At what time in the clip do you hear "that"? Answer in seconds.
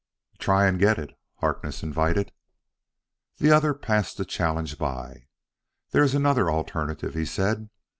4.17-4.29